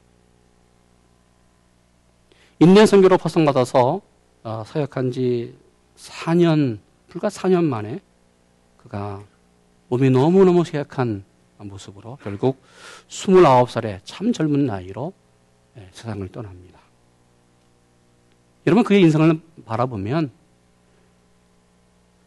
인디안 2.59 2.85
선교로 2.85 3.17
파송받아서 3.17 4.01
어, 4.43 4.63
사역한 4.65 5.11
지 5.11 5.55
4년, 5.97 6.79
불과 7.07 7.27
4년 7.27 7.63
만에 7.65 7.99
그가 8.87 9.21
몸이 9.89 10.09
너무너무 10.09 10.63
쇠약한 10.63 11.23
모습으로 11.57 12.17
결국 12.23 12.61
29살에 13.09 13.99
참 14.05 14.31
젊은 14.31 14.65
나이로 14.65 15.13
예, 15.77 15.89
세상을 15.91 16.27
떠납니다. 16.29 16.79
여러분 18.65 18.83
그의 18.83 19.01
인생을 19.01 19.39
바라보면 19.65 20.31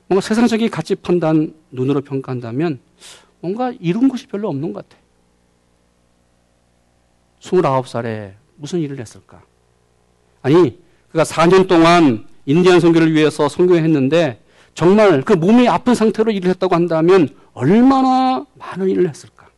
뭔가 0.07 0.21
세상적인 0.21 0.71
가치 0.71 0.95
판단 0.95 1.55
눈으로 1.71 2.03
평가한다면 2.03 2.81
뭔가 3.41 3.73
이룬 3.81 4.09
것이 4.09 4.27
별로 4.27 4.49
없는 4.49 4.73
것 4.73 4.89
같아. 4.89 5.01
29살에 7.41 8.35
무슨 8.57 8.81
일을 8.81 9.01
했을까? 9.01 9.43
아니, 10.43 10.79
그가 11.11 11.23
4년 11.25 11.67
동안 11.69 12.27
인디안 12.45 12.81
선교를 12.81 13.15
위해서 13.15 13.49
선교했는데 13.49 14.43
정말 14.75 15.23
그 15.23 15.33
몸이 15.33 15.69
아픈 15.69 15.95
상태로 15.95 16.31
일을 16.33 16.51
했다고 16.51 16.75
한다면 16.75 17.29
얼마나 17.53 18.47
많은 18.55 18.89
일을 18.89 19.09
했을까? 19.09 19.51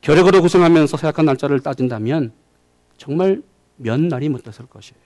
결핵으로 0.00 0.40
고생하면서 0.40 0.96
생각한 0.96 1.26
날짜를 1.26 1.60
따진다면 1.60 2.32
정말 2.96 3.42
몇 3.76 4.00
날이 4.00 4.28
못 4.28 4.42
됐을 4.42 4.66
것이에요. 4.66 5.00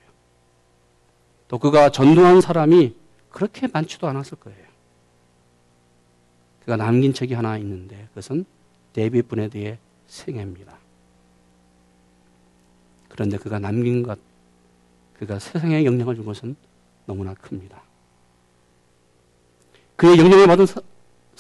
또 1.48 1.58
그가 1.58 1.90
전도한 1.90 2.40
사람이 2.40 2.94
그렇게 3.30 3.66
많지도 3.66 4.06
않았을 4.06 4.38
거예요. 4.38 4.64
그가 6.60 6.76
남긴 6.76 7.12
책이 7.12 7.34
하나 7.34 7.58
있는데 7.58 8.06
그것은 8.08 8.44
데이비 8.92 9.22
브네드의 9.22 9.78
생애입니다. 10.06 10.78
그런데 13.08 13.36
그가 13.36 13.58
남긴 13.58 14.02
것, 14.02 14.18
그가 15.18 15.38
세상에 15.38 15.84
영향을 15.84 16.16
준 16.16 16.24
것은 16.24 16.56
너무나 17.06 17.34
큽니다. 17.34 17.82
그의 19.96 20.18
영향을 20.18 20.46
받은 20.46 20.66
사, 20.66 20.80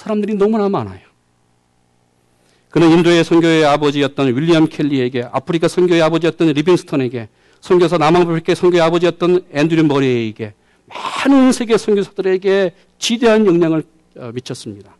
람들이 0.06 0.34
너무나 0.34 0.68
많아요. 0.68 1.00
그는 2.70 2.90
인도의 2.90 3.24
선교의 3.24 3.64
아버지였던 3.64 4.36
윌리엄 4.36 4.66
켈리에게, 4.66 5.28
아프리카 5.30 5.68
선교의 5.68 6.02
아버지였던 6.02 6.48
리빙스턴에게, 6.48 7.28
선교사 7.60 7.98
남아프리카의 7.98 8.56
선교의 8.56 8.80
아버지였던 8.82 9.46
앤드류 9.52 9.84
머리에게, 9.84 10.54
많은 10.86 11.52
세계 11.52 11.76
선교사들에게 11.76 12.74
지대한 12.98 13.46
영향을 13.46 13.84
어, 14.16 14.30
미쳤습니다. 14.32 14.96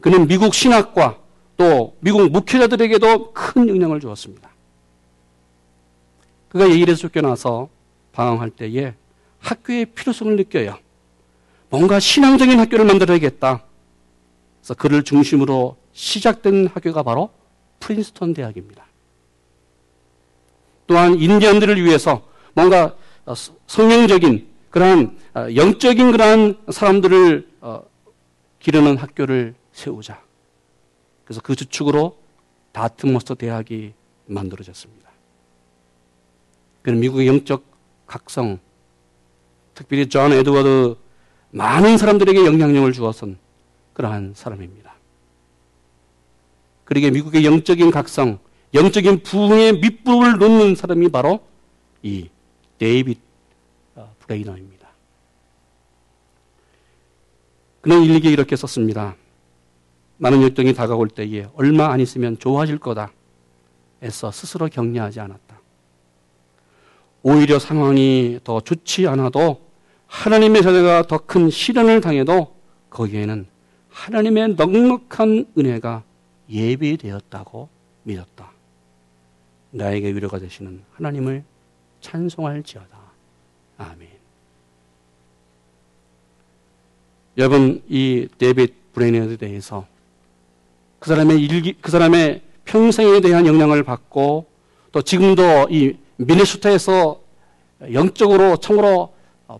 그는 0.00 0.26
미국 0.26 0.54
신학과 0.54 1.18
또 1.56 1.96
미국 2.00 2.30
목회자들에게도 2.30 3.32
큰 3.32 3.68
영향을 3.68 4.00
주었습니다. 4.00 4.50
그가 6.48 6.68
예일에서 6.68 7.00
쫓겨나서 7.00 7.68
방황할 8.12 8.50
때에 8.50 8.94
학교의 9.42 9.86
필요성을 9.86 10.36
느껴요. 10.36 10.78
뭔가 11.68 12.00
신앙적인 12.00 12.58
학교를 12.58 12.84
만들어야겠다. 12.84 13.62
그래서 14.60 14.74
그를 14.74 15.02
중심으로 15.02 15.76
시작된 15.92 16.68
학교가 16.68 17.02
바로 17.02 17.30
프린스턴 17.80 18.34
대학입니다. 18.34 18.86
또한 20.86 21.18
인디언들을 21.18 21.82
위해서 21.84 22.22
뭔가 22.54 22.94
성령적인 23.66 24.46
그러한 24.70 25.18
어, 25.34 25.46
영적인 25.54 26.12
그러한 26.12 26.58
사람들을 26.70 27.48
어, 27.60 27.82
기르는 28.60 28.96
학교를 28.96 29.54
세우자. 29.72 30.22
그래서 31.24 31.40
그 31.40 31.56
주축으로 31.56 32.16
다트머스터 32.72 33.34
대학이 33.34 33.94
만들어졌습니다. 34.26 35.10
그는 36.82 37.00
미국의 37.00 37.26
영적 37.26 37.64
각성, 38.06 38.58
특별히 39.74 40.08
존 40.08 40.32
에드워드 40.32 40.96
많은 41.50 41.98
사람들에게 41.98 42.44
영향력을 42.46 42.92
주어선 42.92 43.38
그러한 43.92 44.32
사람입니다. 44.34 44.94
그러게 46.84 47.10
미국의 47.10 47.44
영적인 47.44 47.90
각성, 47.90 48.38
영적인 48.74 49.22
부흥의 49.22 49.78
밑부분을 49.78 50.38
놓는 50.38 50.74
사람이 50.74 51.08
바로 51.10 51.40
이 52.02 52.28
데이빗 52.78 53.18
어, 53.94 54.14
브레이너입니다. 54.18 54.88
그는 57.80 58.02
일기에 58.02 58.30
이렇게 58.30 58.56
썼습니다. 58.56 59.16
많은 60.18 60.40
열등이 60.42 60.72
다가올 60.74 61.08
때에 61.08 61.48
얼마 61.54 61.92
안 61.92 62.00
있으면 62.00 62.38
좋아질 62.38 62.78
거다. 62.78 63.12
애써 64.02 64.30
스스로 64.30 64.68
격려하지 64.68 65.20
않았다. 65.20 65.51
오히려 67.22 67.58
상황이 67.58 68.38
더 68.44 68.60
좋지 68.60 69.06
않아도 69.06 69.60
하나님의 70.06 70.62
자녀가 70.62 71.02
더 71.02 71.18
큰 71.18 71.50
시련을 71.50 72.00
당해도 72.00 72.54
거기에는 72.90 73.46
하나님의 73.90 74.54
넉넉한 74.54 75.46
은혜가 75.56 76.02
예비되었다고 76.50 77.68
믿었다. 78.02 78.50
나에게 79.70 80.08
위로가 80.14 80.38
되시는 80.38 80.82
하나님을 80.94 81.44
찬송할지어다. 82.00 82.98
아멘. 83.78 84.08
여러분, 87.38 87.82
이 87.88 88.28
데이빗 88.36 88.92
브레이너에 88.92 89.36
대해서 89.36 89.86
그 90.98 91.08
사람의 91.08 91.40
일기, 91.40 91.72
그 91.80 91.90
사람의 91.90 92.42
평생에 92.66 93.20
대한 93.20 93.46
영향을 93.46 93.82
받고 93.82 94.46
또 94.92 95.02
지금도 95.02 95.68
이 95.70 95.96
미네소타에서 96.16 97.20
영적으로 97.92 98.56
참으로 98.58 99.14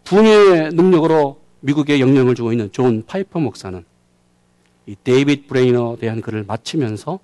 부흥의 0.05 0.71
능력으로 0.73 1.41
미국에 1.61 2.01
영향을 2.01 2.35
주고 2.35 2.53
있는 2.53 2.71
존 2.73 3.05
파이퍼 3.07 3.41
목사는 3.41 3.85
이 4.87 4.97
데이빗 5.03 5.47
브레이너에 5.49 5.97
대한 5.97 6.21
글을 6.21 6.45
마치면서 6.45 7.21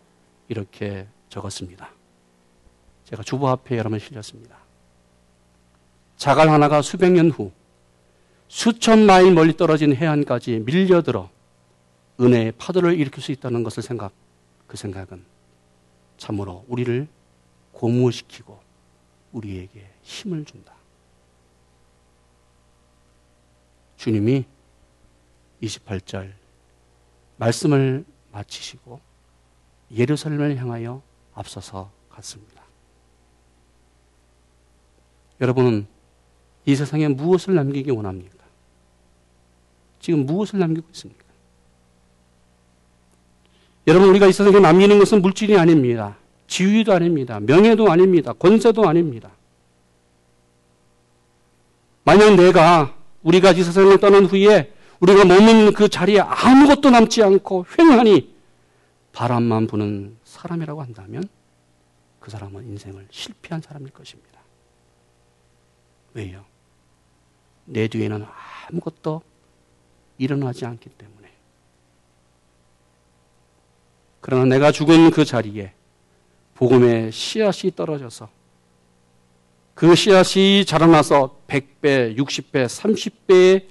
이렇게 0.49 1.07
적었습니다. 1.29 1.91
제가 3.05 3.23
주보 3.23 3.49
앞에 3.49 3.79
여러 3.79 3.91
번 3.91 3.99
실렸습니다. 3.99 4.57
자갈 6.17 6.51
하나가 6.51 6.83
수백 6.83 7.13
년 7.13 7.31
후 7.31 7.53
수천 8.49 9.07
마일 9.07 9.33
멀리 9.33 9.57
떨어진 9.57 9.95
해안까지 9.95 10.61
밀려들어 10.65 11.29
은혜의 12.21 12.53
파도를 12.59 12.99
일으킬 12.99 13.23
수 13.23 13.31
있다는 13.31 13.63
것을 13.63 13.83
생각, 13.83 14.13
그 14.67 14.77
생각은 14.77 15.25
참으로 16.17 16.65
우리를 16.67 17.07
고무시키고 17.73 18.59
우리에게 19.33 19.89
힘을 20.03 20.45
준다. 20.45 20.75
주님이 23.97 24.45
28절 25.63 26.33
말씀을 27.37 28.05
마치시고 28.33 29.01
예루살렘을 29.93 30.57
향하여 30.57 31.03
앞서서 31.35 31.91
갔습니다. 32.11 32.63
여러분은 35.41 35.87
이 36.67 36.75
세상에 36.75 37.09
무엇을 37.09 37.55
남기기 37.55 37.91
원합니까? 37.91 38.37
지금 40.01 40.27
무엇을 40.27 40.59
남기고 40.59 40.89
있습니까? 40.93 41.25
여러분, 43.87 44.11
우리가 44.11 44.27
이 44.27 44.33
세상에 44.33 44.59
남기는 44.61 44.99
것은 44.99 45.23
물질이 45.23 45.57
아닙니다. 45.59 46.19
지위도 46.49 46.93
아닙니다. 46.93 47.39
명예도 47.41 47.91
아닙니다. 47.91 48.33
권세도 48.33 48.89
아닙니다. 48.89 49.31
만약 52.05 52.35
내가 52.35 52.97
우리가 53.23 53.53
이 53.53 53.63
세상을 53.63 53.97
떠난 54.01 54.25
후에 54.25 54.73
우리가 55.01 55.25
머문 55.25 55.73
그 55.75 55.89
자리에 55.89 56.21
아무것도 56.21 56.91
남지 56.91 57.23
않고 57.23 57.67
횡하니 57.79 58.35
바람만 59.13 59.67
부는 59.67 60.17
사람이라고 60.25 60.83
한다면 60.83 61.23
그 62.19 62.31
사람은 62.31 62.65
인생을 62.65 63.07
실패한 63.11 63.61
사람일 63.61 63.91
것입니다. 63.91 64.41
왜요? 66.15 66.45
내 67.67 67.87
뒤에는 67.87 68.25
아무것도 68.69 69.23
일어나지 70.17 70.65
않기 70.65 70.89
때문에. 70.91 71.31
그러나 74.21 74.47
내가 74.47 74.73
죽은 74.73 75.11
그 75.11 75.25
자리에 75.25 75.75
복음의 76.59 77.13
씨앗이 77.13 77.71
떨어져서 77.75 78.29
그 79.75 79.95
씨앗이 79.95 80.65
자라나서 80.65 81.37
100배, 81.47 82.19
60배, 82.19 82.67
30배의 82.67 83.65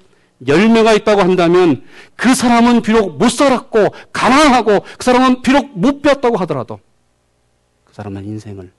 열매가 0.47 0.93
있다고 0.93 1.19
한다면 1.19 1.83
그 2.15 2.33
사람은 2.33 2.81
비록 2.81 3.17
못 3.17 3.27
살았고 3.27 3.89
가난하고 4.13 4.79
그 4.97 5.03
사람은 5.03 5.41
비록 5.41 5.77
못 5.77 6.01
배웠다고 6.01 6.37
하더라도 6.37 6.79
그 7.83 7.93
사람은 7.93 8.23
인생을 8.23 8.71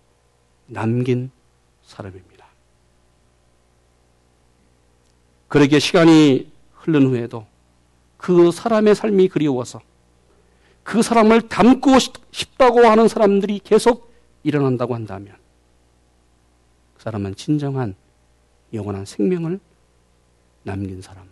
남긴 0.66 1.30
사람입니다. 1.84 2.46
그러기에 5.48 5.80
시간이 5.80 6.50
흐른 6.72 7.08
후에도 7.08 7.46
그 8.16 8.52
사람의 8.52 8.94
삶이 8.94 9.28
그리워서 9.28 9.82
그 10.88 11.02
사람을 11.02 11.50
닮고 11.50 11.98
싶다고 12.30 12.86
하는 12.86 13.08
사람들이 13.08 13.60
계속 13.62 14.10
일어난다고 14.42 14.94
한다면 14.94 15.36
그 16.96 17.02
사람은 17.02 17.34
진정한 17.34 17.94
영원한 18.72 19.04
생명을 19.04 19.60
남긴 20.62 21.02
사람, 21.02 21.28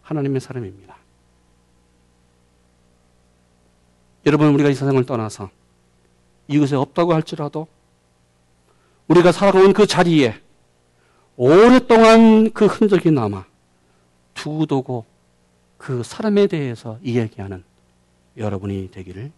하나님의 0.00 0.40
사람입니다. 0.40 0.96
여러분, 4.24 4.54
우리가 4.54 4.70
이 4.70 4.74
세상을 4.74 5.04
떠나서 5.04 5.50
이곳에 6.46 6.74
없다고 6.74 7.12
할지라도 7.12 7.68
우리가 9.08 9.32
살아온 9.32 9.74
그 9.74 9.86
자리에 9.86 10.40
오랫동안 11.36 12.50
그 12.52 12.64
흔적이 12.64 13.10
남아 13.10 13.44
두고두고 14.32 15.04
그 15.76 16.02
사람에 16.02 16.46
대해서 16.46 16.98
이야기하는 17.02 17.67
여러분이 18.38 18.90
되기를 18.90 19.32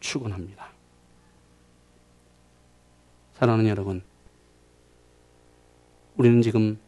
축원합니다. 0.00 0.68
사랑하는 3.34 3.68
여러분, 3.68 4.02
우리는 6.16 6.40
지금 6.42 6.78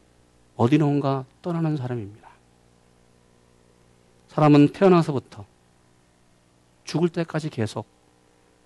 어디론가 0.57 1.25
떠나는 1.43 1.77
사람입니다. 1.77 2.29
사람은 4.29 4.69
태어나서부터 4.69 5.45
죽을 6.85 7.09
때까지 7.09 7.51
계속 7.51 7.87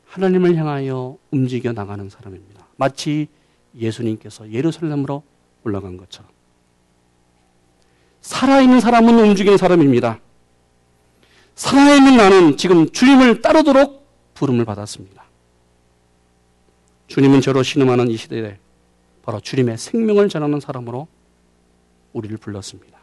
하나님을 0.07 0.57
향하여 0.57 1.17
움직여 1.31 1.73
나가는 1.73 2.09
사람입니다. 2.09 2.67
마치 2.77 3.29
예수님께서 3.75 4.51
예루살렘으로 4.51 5.23
올라간 5.65 5.97
것처럼. 5.97 6.31
살아있는 8.21 8.81
사람은 8.81 9.19
움직이는 9.19 9.57
사람입니다. 9.57 10.21
살아있는 11.55 12.17
나는 12.17 12.57
지금 12.57 12.91
주님을 12.91 13.43
따르도록 13.43 14.07
부름을 14.35 14.65
받았습니다. 14.65 15.25
주님은 17.07 17.41
저로 17.41 17.63
신음하는 17.63 18.09
이 18.09 18.17
시대에 18.17 18.59
바로 19.23 19.41
주님의 19.41 19.79
생명을 19.79 20.29
전하는 20.29 20.61
사람으로 20.61 21.09
우리를 22.13 22.37
불렀습니다. 22.39 22.99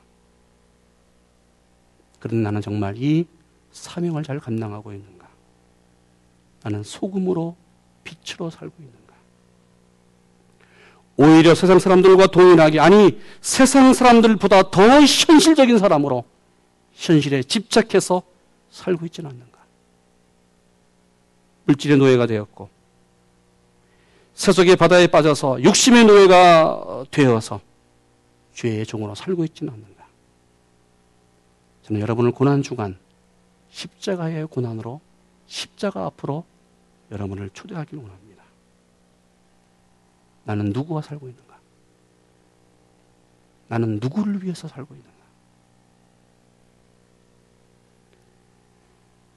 그런 2.19 2.41
나는 2.41 2.61
정말 2.61 2.95
이 2.97 3.27
사명을 3.71 4.23
잘 4.23 4.39
감당하고 4.39 4.91
있는가? 4.93 5.27
나는 6.63 6.83
소금으로 6.83 7.55
빛으로 8.03 8.49
살고 8.49 8.73
있는가? 8.79 9.13
오히려 11.17 11.55
세상 11.55 11.79
사람들과 11.79 12.27
동일하게, 12.27 12.79
아니, 12.79 13.19
세상 13.41 13.93
사람들보다 13.93 14.71
더 14.71 14.81
현실적인 14.81 15.77
사람으로 15.79 16.23
현실에 16.93 17.43
집착해서 17.43 18.23
살고 18.77 19.05
있지는 19.07 19.29
않는가? 19.31 19.57
물질의 21.65 21.97
노예가 21.97 22.27
되었고, 22.27 22.69
세속의 24.35 24.75
바다에 24.75 25.07
빠져서 25.07 25.63
욕심의 25.63 26.05
노예가 26.05 27.05
되어서 27.11 27.59
죄의 28.53 28.85
종으로 28.85 29.15
살고 29.15 29.43
있지는 29.45 29.73
않는가? 29.73 30.07
저는 31.83 32.01
여러분을 32.01 32.31
고난주간 32.31 32.97
십자가의 33.71 34.47
고난으로 34.47 35.01
십자가 35.47 36.05
앞으로 36.05 36.45
여러분을 37.11 37.49
초대하기를 37.53 38.03
원합니다. 38.03 38.43
나는 40.43 40.71
누구와 40.71 41.01
살고 41.01 41.27
있는가? 41.27 41.57
나는 43.67 43.99
누구를 43.99 44.43
위해서 44.43 44.67
살고 44.67 44.93
있는가? 44.93 45.16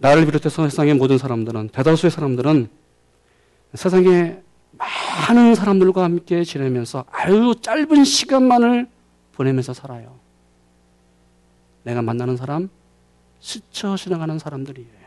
나를 0.00 0.24
비롯해서 0.24 0.68
세상의 0.68 0.94
모든 0.94 1.18
사람들은, 1.18 1.68
대다수의 1.68 2.10
사람들은 2.10 2.68
세상에 3.74 4.38
많은 5.28 5.54
사람들과 5.54 6.02
함께 6.02 6.42
지내면서 6.42 7.04
아주 7.10 7.54
짧은 7.60 8.04
시간만을 8.04 8.88
보내면서 9.32 9.74
살아요. 9.74 10.18
내가 11.82 12.00
만나는 12.00 12.38
사람, 12.38 12.70
스쳐 13.40 13.96
지나가는 13.96 14.38
사람들이에요. 14.38 15.00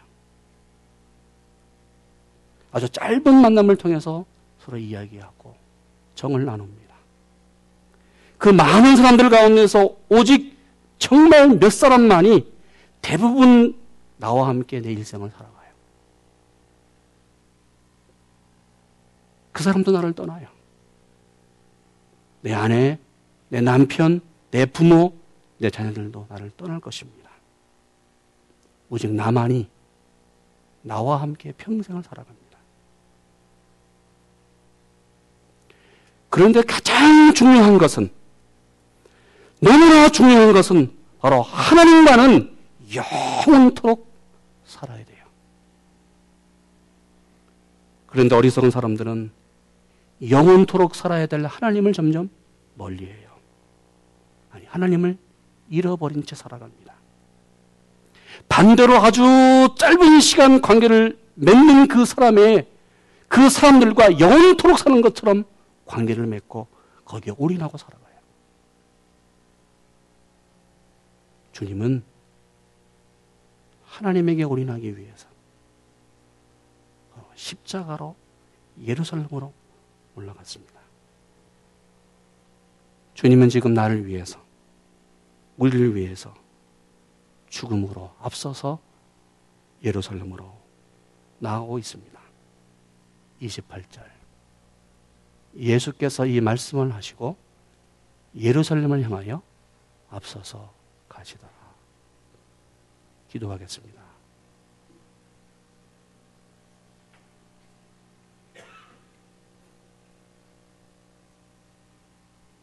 아주 2.72 2.88
짧은 2.90 3.34
만남을 3.34 3.78
통해서 3.78 4.26
서로 4.60 4.78
이야기하고, 4.78 5.56
정을 6.14 6.46
나눕니다. 6.46 6.94
그 8.38 8.50
많은 8.50 8.96
사람들 8.96 9.30
가운데서 9.30 9.96
오직 10.10 10.56
정말 11.00 11.50
몇 11.58 11.72
사람만이 11.72 12.52
대부분 13.02 13.76
나와 14.24 14.48
함께 14.48 14.80
내 14.80 14.94
일생을 14.94 15.32
살아가요. 15.32 15.70
그 19.52 19.62
사람도 19.62 19.92
나를 19.92 20.14
떠나요. 20.14 20.48
내 22.40 22.54
아내, 22.54 23.00
내 23.50 23.60
남편, 23.60 24.22
내 24.50 24.66
부모, 24.66 25.14
내 25.58 25.70
자녀들도 25.70 26.28
나를 26.30 26.52
떠날 26.56 26.80
것입니다. 26.80 27.32
오직 28.90 29.12
나만이 29.12 29.70
나와 30.84 31.20
함께 31.22 31.52
평생을 31.58 32.02
살아갑니다. 32.04 32.58
그런데 36.30 36.62
가장 36.62 37.34
중요한 37.34 37.78
것은 37.78 38.10
너무나 39.60 40.08
중요한 40.08 40.54
것은 40.54 40.96
바로 41.20 41.42
하나님과는 41.42 42.56
영원토록 42.96 44.13
살아야 44.74 45.04
돼요. 45.06 45.24
그런데 48.08 48.36
어리석은 48.36 48.70
사람들은 48.70 49.32
영원토록 50.30 50.96
살아야 50.96 51.26
될 51.26 51.46
하나님을 51.46 51.94
점점 51.94 52.30
멀리해요. 52.76 53.30
아니 54.52 54.66
하나님을 54.66 55.18
잃어버린 55.70 56.24
채 56.26 56.36
살아갑니다. 56.36 56.94
반대로 58.50 58.98
아주 58.98 59.24
짧은 59.78 60.20
시간 60.20 60.62
관계를 60.62 61.18
맺는 61.36 61.88
그 61.88 62.06
사람의 62.06 62.68
그 63.28 63.50
사람들과 63.50 64.20
영원토록 64.20 64.78
사는 64.78 65.02
것처럼 65.02 65.44
관계를 65.86 66.28
맺고 66.28 66.68
거기에 67.06 67.34
올인하고 67.38 67.78
살아가요. 67.78 68.04
주님은 71.52 72.04
하나님에게 73.94 74.44
올인하기 74.44 74.98
위해서 74.98 75.28
십자가로 77.36 78.16
예루살렘으로 78.82 79.54
올라갔습니다. 80.16 80.74
주님은 83.14 83.50
지금 83.50 83.74
나를 83.74 84.08
위해서, 84.08 84.44
우리를 85.58 85.96
위해서 85.96 86.34
죽음으로 87.50 88.12
앞서서 88.20 88.80
예루살렘으로 89.84 90.52
나가고 91.38 91.78
있습니다. 91.78 92.20
28절. 93.42 94.10
예수께서 95.56 96.26
이 96.26 96.42
말씀을 96.42 96.94
하시고 96.96 97.38
예루살렘을 98.36 99.04
향하여 99.04 99.44
앞서서. 100.10 100.74
기도하겠습니다. 103.34 104.04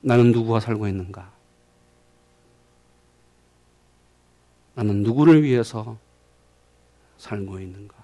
나는 0.02 0.30
누구와 0.30 0.60
살고 0.60 0.86
있는가? 0.86 1.32
나는 4.74 5.02
누구를 5.02 5.42
위해서 5.42 5.98
살고 7.18 7.58
있는가? 7.58 7.96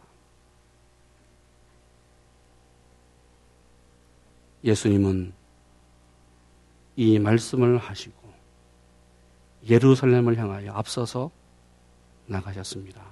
예수님은 4.64 5.33
이 6.96 7.18
말씀을 7.20 7.79
하시고 7.79 8.16
예루살렘을 9.68 10.37
향하여 10.37 10.72
앞서서 10.72 11.31
나가셨습니다. 12.27 13.05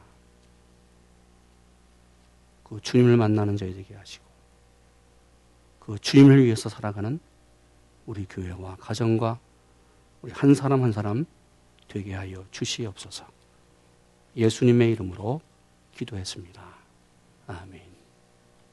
그 2.65 2.81
주님을 2.81 3.17
만나는 3.17 3.57
저희 3.57 3.75
되게 3.75 3.95
하시고 3.95 4.25
그 5.79 5.99
주님을 5.99 6.45
위해서 6.45 6.69
살아가는 6.69 7.21
우리 8.07 8.27
교회와 8.27 8.77
가정과 8.77 9.39
우리 10.23 10.33
한 10.33 10.55
사람 10.55 10.83
한 10.83 10.93
사람 10.93 11.27
되게 11.89 12.15
하여 12.15 12.45
주시옵소서. 12.51 13.27
예수님의 14.37 14.93
이름으로 14.93 15.41
기도했습니다. 15.95 16.63
아멘. 17.47 17.94